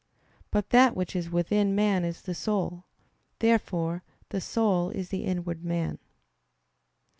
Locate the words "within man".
1.29-2.03